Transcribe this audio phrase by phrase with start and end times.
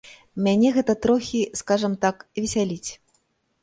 [0.47, 2.91] Мяне гэта трохі, скажам так, весяліць.